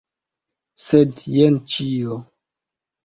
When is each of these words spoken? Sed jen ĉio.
Sed 0.85 1.21
jen 1.35 1.61
ĉio. 1.75 2.19